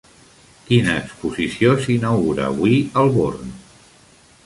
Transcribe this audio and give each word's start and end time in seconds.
Quina 0.69 0.95
exposició 1.01 1.75
s'inaugura 1.85 2.51
avui 2.55 2.77
al 3.03 3.17
Born? 3.19 3.57